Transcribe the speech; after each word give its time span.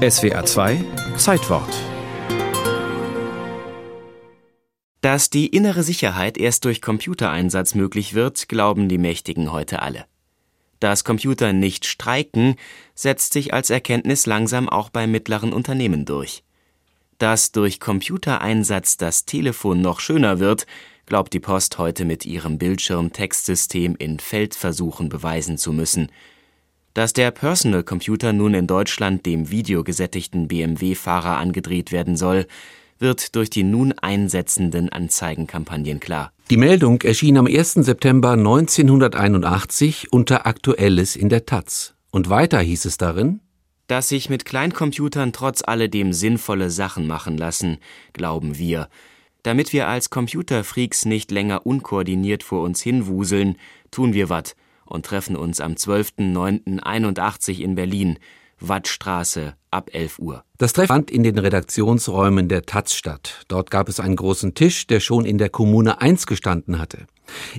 SWA 0.00 0.46
2 0.46 0.82
Zeitwort 1.18 1.68
Dass 5.02 5.28
die 5.28 5.48
innere 5.48 5.82
Sicherheit 5.82 6.38
erst 6.38 6.64
durch 6.64 6.80
Computereinsatz 6.80 7.74
möglich 7.74 8.14
wird, 8.14 8.48
glauben 8.48 8.88
die 8.88 8.96
Mächtigen 8.96 9.52
heute 9.52 9.82
alle. 9.82 10.06
Dass 10.78 11.04
Computer 11.04 11.52
nicht 11.52 11.84
streiken, 11.84 12.56
setzt 12.94 13.34
sich 13.34 13.52
als 13.52 13.68
Erkenntnis 13.68 14.24
langsam 14.24 14.70
auch 14.70 14.88
bei 14.88 15.06
mittleren 15.06 15.52
Unternehmen 15.52 16.06
durch. 16.06 16.44
Dass 17.18 17.52
durch 17.52 17.78
Computereinsatz 17.78 18.96
das 18.96 19.26
Telefon 19.26 19.82
noch 19.82 20.00
schöner 20.00 20.38
wird, 20.38 20.66
glaubt 21.04 21.34
die 21.34 21.40
Post 21.40 21.76
heute 21.76 22.06
mit 22.06 22.24
ihrem 22.24 22.56
Bildschirmtextsystem 22.56 23.96
in 23.96 24.18
Feldversuchen 24.18 25.10
beweisen 25.10 25.58
zu 25.58 25.74
müssen. 25.74 26.10
Dass 26.94 27.12
der 27.12 27.30
Personal 27.30 27.84
Computer 27.84 28.32
nun 28.32 28.54
in 28.54 28.66
Deutschland 28.66 29.24
dem 29.24 29.50
videogesättigten 29.50 30.48
BMW-Fahrer 30.48 31.36
angedreht 31.36 31.92
werden 31.92 32.16
soll, 32.16 32.46
wird 32.98 33.34
durch 33.36 33.48
die 33.48 33.62
nun 33.62 33.92
einsetzenden 33.98 34.88
Anzeigenkampagnen 34.90 36.00
klar. 36.00 36.32
Die 36.50 36.56
Meldung 36.56 37.00
erschien 37.02 37.38
am 37.38 37.46
1. 37.46 37.74
September 37.74 38.32
1981 38.32 40.12
unter 40.12 40.46
Aktuelles 40.46 41.16
in 41.16 41.28
der 41.28 41.46
Taz. 41.46 41.94
Und 42.10 42.28
weiter 42.28 42.60
hieß 42.60 42.84
es 42.84 42.98
darin, 42.98 43.40
dass 43.86 44.08
sich 44.08 44.28
mit 44.28 44.44
Kleincomputern 44.44 45.32
trotz 45.32 45.62
alledem 45.62 46.12
sinnvolle 46.12 46.70
Sachen 46.70 47.06
machen 47.06 47.36
lassen, 47.36 47.78
glauben 48.12 48.58
wir. 48.58 48.88
Damit 49.42 49.72
wir 49.72 49.88
als 49.88 50.10
Computerfreaks 50.10 51.06
nicht 51.06 51.30
länger 51.30 51.66
unkoordiniert 51.66 52.42
vor 52.42 52.62
uns 52.62 52.82
hinwuseln, 52.82 53.56
tun 53.90 54.12
wir 54.12 54.28
wat 54.28 54.54
und 54.90 55.06
treffen 55.06 55.36
uns 55.36 55.60
am 55.60 55.72
12.09.81 55.72 57.60
in 57.60 57.74
Berlin, 57.74 58.18
Wattstraße 58.60 59.54
ab 59.70 59.90
11 59.92 60.18
Uhr. 60.18 60.44
Das 60.58 60.72
Treffen 60.72 60.88
fand 60.88 61.10
in 61.10 61.22
den 61.22 61.38
Redaktionsräumen 61.38 62.48
der 62.48 62.62
Taz 62.62 62.94
statt. 62.94 63.44
Dort 63.48 63.70
gab 63.70 63.88
es 63.88 64.00
einen 64.00 64.16
großen 64.16 64.54
Tisch, 64.54 64.86
der 64.86 65.00
schon 65.00 65.24
in 65.24 65.38
der 65.38 65.48
Kommune 65.48 66.00
1 66.00 66.26
gestanden 66.26 66.78
hatte. 66.78 67.06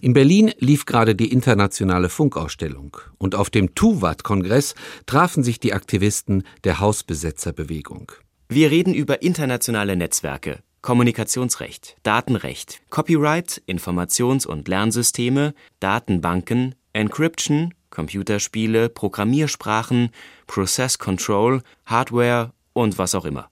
In 0.00 0.12
Berlin 0.12 0.52
lief 0.58 0.84
gerade 0.84 1.14
die 1.14 1.32
internationale 1.32 2.08
Funkausstellung 2.08 2.96
und 3.18 3.34
auf 3.34 3.50
dem 3.50 3.74
Tuvat-Kongress 3.74 4.74
trafen 5.06 5.42
sich 5.42 5.60
die 5.60 5.72
Aktivisten 5.72 6.42
der 6.64 6.80
Hausbesetzerbewegung. 6.80 8.12
Wir 8.48 8.70
reden 8.70 8.94
über 8.94 9.22
internationale 9.22 9.94
Netzwerke, 9.94 10.58
Kommunikationsrecht, 10.82 11.96
Datenrecht, 12.02 12.80
Copyright, 12.90 13.62
Informations- 13.66 14.46
und 14.46 14.66
Lernsysteme, 14.66 15.54
Datenbanken, 15.78 16.74
Encryption, 16.92 17.74
Computerspiele, 17.90 18.88
Programmiersprachen, 18.88 20.10
Process 20.46 20.98
Control, 20.98 21.62
Hardware 21.86 22.52
und 22.72 22.98
was 22.98 23.14
auch 23.14 23.24
immer. 23.24 23.50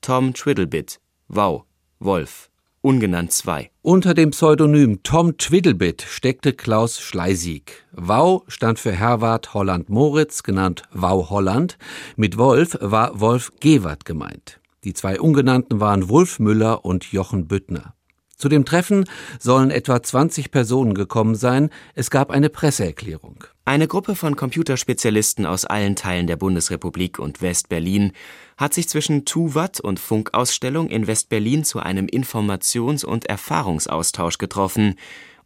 Tom 0.00 0.34
Twiddlebit, 0.34 1.00
Wow, 1.28 1.64
Wolf, 1.98 2.50
ungenannt 2.82 3.32
2. 3.32 3.70
Unter 3.80 4.12
dem 4.12 4.30
Pseudonym 4.30 5.02
Tom 5.02 5.38
Twiddlebit 5.38 6.02
steckte 6.02 6.52
Klaus 6.52 7.00
Schleisig. 7.00 7.84
Wow 7.92 8.44
stand 8.48 8.78
für 8.78 8.92
Herwart 8.92 9.54
Holland 9.54 9.88
Moritz, 9.88 10.42
genannt 10.42 10.82
Wow 10.92 11.30
Holland. 11.30 11.78
Mit 12.16 12.36
Wolf 12.36 12.76
war 12.80 13.20
Wolf 13.20 13.52
Gewert 13.60 14.04
gemeint. 14.04 14.60
Die 14.84 14.92
zwei 14.92 15.18
Ungenannten 15.18 15.80
waren 15.80 16.10
Wulf 16.10 16.38
Müller 16.38 16.84
und 16.84 17.10
Jochen 17.10 17.48
Büttner. 17.48 17.94
Zu 18.36 18.48
dem 18.48 18.64
Treffen 18.64 19.04
sollen 19.38 19.70
etwa 19.70 20.02
20 20.02 20.50
Personen 20.50 20.94
gekommen 20.94 21.34
sein. 21.34 21.70
Es 21.94 22.10
gab 22.10 22.30
eine 22.30 22.50
Presseerklärung. 22.50 23.44
Eine 23.64 23.88
Gruppe 23.88 24.14
von 24.14 24.36
Computerspezialisten 24.36 25.46
aus 25.46 25.64
allen 25.64 25.96
Teilen 25.96 26.26
der 26.26 26.36
Bundesrepublik 26.36 27.18
und 27.18 27.40
West-Berlin 27.40 28.12
hat 28.56 28.74
sich 28.74 28.88
zwischen 28.88 29.24
Tuvat 29.24 29.80
und 29.80 30.00
Funkausstellung 30.00 30.88
in 30.88 31.06
West-Berlin 31.06 31.64
zu 31.64 31.78
einem 31.78 32.06
Informations- 32.06 33.04
und 33.04 33.26
Erfahrungsaustausch 33.26 34.38
getroffen 34.38 34.96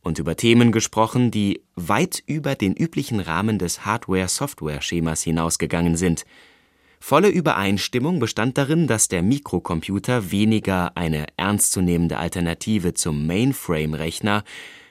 und 0.02 0.18
über 0.18 0.36
Themen 0.36 0.72
gesprochen, 0.72 1.30
die 1.30 1.62
weit 1.76 2.22
über 2.26 2.54
den 2.54 2.74
üblichen 2.74 3.20
Rahmen 3.20 3.58
des 3.58 3.84
Hardware-Software-Schemas 3.84 5.22
hinausgegangen 5.22 5.96
sind– 5.96 6.24
Volle 7.00 7.28
Übereinstimmung 7.28 8.18
bestand 8.18 8.58
darin, 8.58 8.86
dass 8.86 9.08
der 9.08 9.22
Mikrocomputer 9.22 10.30
weniger 10.30 10.96
eine 10.96 11.26
ernstzunehmende 11.36 12.18
Alternative 12.18 12.94
zum 12.94 13.26
Mainframe-Rechner 13.26 14.44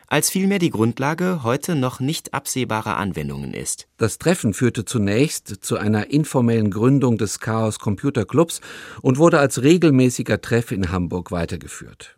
als 0.07 0.29
vielmehr 0.29 0.59
die 0.59 0.69
Grundlage 0.69 1.43
heute 1.43 1.75
noch 1.75 1.99
nicht 1.99 2.33
absehbarer 2.33 2.97
Anwendungen 2.97 3.53
ist. 3.53 3.87
Das 3.97 4.17
Treffen 4.17 4.53
führte 4.53 4.85
zunächst 4.85 5.65
zu 5.65 5.77
einer 5.77 6.09
informellen 6.09 6.71
Gründung 6.71 7.17
des 7.17 7.41
Chaos 7.41 7.77
Computer 7.77 8.25
Clubs 8.25 8.61
und 9.01 9.17
wurde 9.17 9.39
als 9.39 9.61
regelmäßiger 9.61 10.41
Treff 10.41 10.71
in 10.71 10.91
Hamburg 10.91 11.31
weitergeführt. 11.31 12.17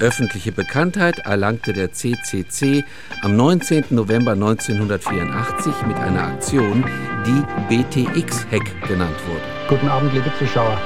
Öffentliche 0.00 0.50
Bekanntheit 0.50 1.18
erlangte 1.26 1.74
der 1.74 1.92
CCC 1.92 2.84
am 3.20 3.36
19. 3.36 3.84
November 3.90 4.32
1984 4.32 5.86
mit 5.86 5.96
einer 5.98 6.22
Aktion, 6.28 6.84
die 7.26 7.42
BTX-Hack 7.68 8.88
genannt 8.88 9.16
wurde. 9.28 9.42
Guten 9.68 9.88
Abend, 9.88 10.14
liebe 10.14 10.32
Zuschauer. 10.38 10.80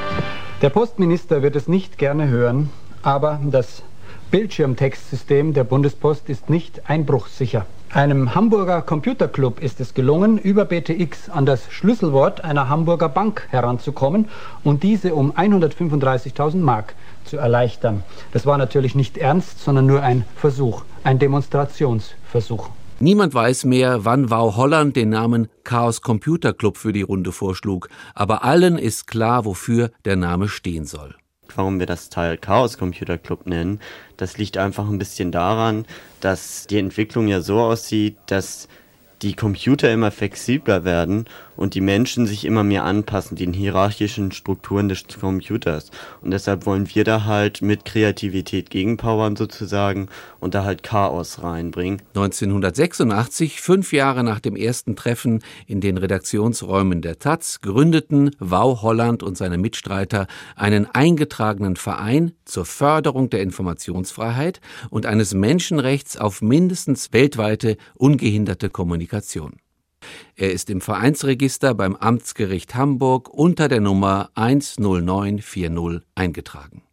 Der 0.62 0.70
Postminister 0.70 1.42
wird 1.42 1.54
es 1.54 1.68
nicht 1.68 1.96
gerne 1.96 2.26
hören, 2.26 2.70
aber 3.02 3.40
das 3.44 3.84
Bildschirmtextsystem 4.32 5.54
der 5.54 5.62
Bundespost 5.62 6.28
ist 6.28 6.50
nicht 6.50 6.90
einbruchsicher. 6.90 7.66
Einem 7.90 8.34
Hamburger 8.34 8.82
Computerclub 8.82 9.60
ist 9.62 9.78
es 9.78 9.94
gelungen, 9.94 10.38
über 10.38 10.64
BTX 10.64 11.30
an 11.30 11.46
das 11.46 11.70
Schlüsselwort 11.70 12.42
einer 12.42 12.68
Hamburger 12.68 13.08
Bank 13.08 13.46
heranzukommen 13.50 14.28
und 14.64 14.82
diese 14.82 15.14
um 15.14 15.30
135.000 15.30 16.56
Mark 16.56 16.96
zu 17.24 17.36
erleichtern. 17.36 18.02
Das 18.32 18.46
war 18.46 18.58
natürlich 18.58 18.94
nicht 18.94 19.18
ernst, 19.18 19.60
sondern 19.60 19.86
nur 19.86 20.02
ein 20.02 20.24
Versuch, 20.36 20.84
ein 21.02 21.18
Demonstrationsversuch. 21.18 22.70
Niemand 23.00 23.34
weiß 23.34 23.64
mehr, 23.64 24.04
wann 24.04 24.30
Wow 24.30 24.56
Holland 24.56 24.96
den 24.96 25.10
Namen 25.10 25.48
Chaos 25.64 26.00
Computer 26.00 26.52
Club 26.52 26.76
für 26.76 26.92
die 26.92 27.02
Runde 27.02 27.32
vorschlug, 27.32 27.88
aber 28.14 28.44
allen 28.44 28.78
ist 28.78 29.06
klar, 29.06 29.44
wofür 29.44 29.90
der 30.04 30.16
Name 30.16 30.48
stehen 30.48 30.84
soll 30.84 31.14
warum 31.56 31.78
wir 31.78 31.86
das 31.86 32.10
Teil 32.10 32.36
Chaos 32.36 32.78
Computer 32.78 33.18
Club 33.18 33.46
nennen, 33.46 33.80
das 34.16 34.38
liegt 34.38 34.56
einfach 34.56 34.88
ein 34.88 34.98
bisschen 34.98 35.32
daran, 35.32 35.86
dass 36.20 36.66
die 36.66 36.78
Entwicklung 36.78 37.28
ja 37.28 37.40
so 37.40 37.60
aussieht, 37.60 38.16
dass 38.26 38.68
die 39.22 39.34
Computer 39.34 39.90
immer 39.90 40.10
flexibler 40.10 40.84
werden 40.84 41.26
und 41.56 41.74
die 41.74 41.80
Menschen 41.80 42.26
sich 42.26 42.44
immer 42.44 42.64
mehr 42.64 42.84
anpassen, 42.84 43.36
den 43.36 43.52
hierarchischen 43.52 44.32
Strukturen 44.32 44.88
des 44.88 45.04
Computers. 45.20 45.90
Und 46.20 46.30
deshalb 46.30 46.66
wollen 46.66 46.88
wir 46.94 47.04
da 47.04 47.24
halt 47.24 47.62
mit 47.62 47.84
Kreativität 47.84 48.70
gegenpowern 48.70 49.36
sozusagen 49.36 50.08
und 50.40 50.54
da 50.54 50.64
halt 50.64 50.82
Chaos 50.82 51.42
reinbringen. 51.42 52.02
1986, 52.14 53.60
fünf 53.60 53.92
Jahre 53.92 54.24
nach 54.24 54.40
dem 54.40 54.56
ersten 54.56 54.96
Treffen 54.96 55.42
in 55.66 55.80
den 55.80 55.96
Redaktionsräumen 55.96 57.02
der 57.02 57.18
Taz, 57.18 57.60
gründeten 57.60 58.30
Wow 58.38 58.82
Holland 58.82 59.22
und 59.22 59.36
seine 59.36 59.58
Mitstreiter 59.58 60.26
einen 60.56 60.86
eingetragenen 60.86 61.76
Verein 61.76 62.32
zur 62.44 62.64
Förderung 62.64 63.30
der 63.30 63.42
Informationsfreiheit 63.42 64.60
und 64.90 65.06
eines 65.06 65.34
Menschenrechts 65.34 66.16
auf 66.16 66.42
mindestens 66.42 67.12
weltweite 67.12 67.76
ungehinderte 67.94 68.70
Kommunikation. 68.70 69.63
Er 70.36 70.52
ist 70.52 70.70
im 70.70 70.80
Vereinsregister 70.80 71.74
beim 71.74 71.96
Amtsgericht 71.96 72.74
Hamburg 72.74 73.28
unter 73.28 73.68
der 73.68 73.80
Nummer 73.80 74.30
10940 74.34 76.00
eingetragen 76.14 76.84